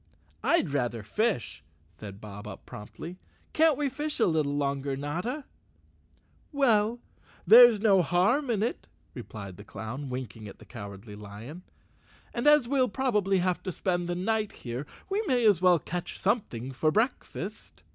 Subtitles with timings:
[0.43, 3.19] "I'd rather fish," said Bob Up promptly."
[3.53, 5.43] Can't we fish a little longer, Notta?"
[6.51, 7.01] "Well,
[7.45, 11.61] there's no harm in it," replied the clown, winking at the Cowardly Lion,
[12.33, 16.17] "and as we'll probably have to spend the night here we may as well catch
[16.17, 17.83] something for breakfast."